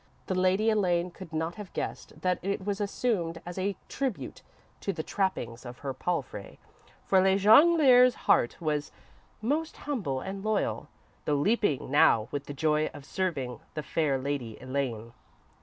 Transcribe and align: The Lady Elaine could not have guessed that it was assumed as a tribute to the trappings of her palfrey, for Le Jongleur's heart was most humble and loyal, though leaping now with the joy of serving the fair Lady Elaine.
The 0.25 0.33
Lady 0.33 0.71
Elaine 0.71 1.11
could 1.11 1.31
not 1.31 1.53
have 1.61 1.71
guessed 1.73 2.21
that 2.21 2.39
it 2.41 2.65
was 2.65 2.81
assumed 2.81 3.39
as 3.45 3.59
a 3.59 3.75
tribute 3.87 4.41
to 4.79 4.91
the 4.91 5.03
trappings 5.03 5.63
of 5.63 5.77
her 5.85 5.93
palfrey, 5.93 6.57
for 7.05 7.21
Le 7.21 7.37
Jongleur's 7.37 8.15
heart 8.25 8.59
was 8.59 8.91
most 9.43 9.77
humble 9.85 10.19
and 10.19 10.43
loyal, 10.43 10.87
though 11.25 11.35
leaping 11.35 11.91
now 11.91 12.27
with 12.31 12.47
the 12.47 12.53
joy 12.55 12.87
of 12.95 13.05
serving 13.05 13.59
the 13.75 13.83
fair 13.83 14.17
Lady 14.17 14.57
Elaine. 14.59 15.13